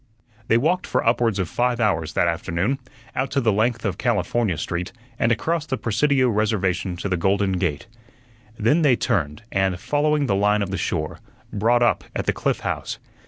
[0.47, 2.79] They walked for upwards of five hours that afternoon,
[3.15, 7.85] out the length of California Street, and across the Presidio Reservation to the Golden Gate.
[8.57, 11.19] Then they turned, and, following the line of the shore,
[11.53, 12.97] brought up at the Cliff House.